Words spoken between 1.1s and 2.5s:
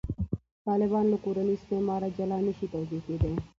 له «کورني استعماره» جلا